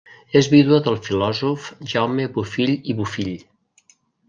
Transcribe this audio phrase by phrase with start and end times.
[0.39, 3.33] És vídua del filòsof Jaume Bofill i Bofill.